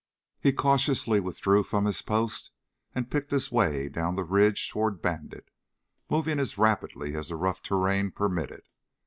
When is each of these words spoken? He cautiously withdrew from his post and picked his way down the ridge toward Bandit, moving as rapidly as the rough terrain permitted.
He 0.39 0.51
cautiously 0.51 1.19
withdrew 1.19 1.61
from 1.61 1.85
his 1.85 2.01
post 2.01 2.49
and 2.95 3.11
picked 3.11 3.29
his 3.29 3.51
way 3.51 3.87
down 3.87 4.15
the 4.15 4.23
ridge 4.23 4.67
toward 4.67 4.99
Bandit, 4.99 5.51
moving 6.09 6.39
as 6.39 6.57
rapidly 6.57 7.15
as 7.15 7.27
the 7.27 7.35
rough 7.35 7.61
terrain 7.61 8.09
permitted. 8.09 8.63